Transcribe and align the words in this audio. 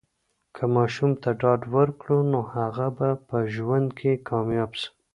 که 0.55 0.63
ماشوم 0.75 1.11
ته 1.21 1.29
ډاډ 1.39 1.61
ورکړو، 1.75 2.17
نو 2.31 2.39
هغه 2.55 2.87
به 2.97 3.09
په 3.27 3.37
ژوند 3.53 3.87
کې 3.99 4.11
کامیاب 4.29 4.71
سي. 4.79 4.89